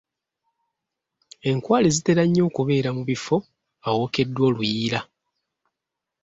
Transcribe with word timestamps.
Enkwale 1.49 1.87
zitera 1.95 2.23
nnyo 2.25 2.43
okubeera 2.49 2.89
mu 2.97 3.03
bifo 3.09 3.35
awookeddwa 3.87 4.43
oluyiira. 4.49 4.99